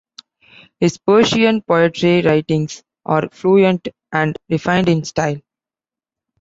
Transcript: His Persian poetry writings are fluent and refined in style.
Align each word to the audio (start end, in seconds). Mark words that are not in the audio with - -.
His 0.79 0.97
Persian 0.97 1.61
poetry 1.61 2.23
writings 2.23 2.81
are 3.05 3.29
fluent 3.29 3.89
and 4.11 4.35
refined 4.49 4.89
in 4.89 5.03
style. 5.03 5.37